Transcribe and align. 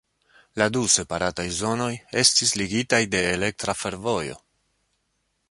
La 0.61 0.67
du 0.77 0.81
separataj 0.93 1.45
zonoj 1.57 1.89
estis 2.23 2.55
ligitaj 2.63 3.01
de 3.17 3.23
elektra 3.35 3.79
fervojo. 3.83 4.41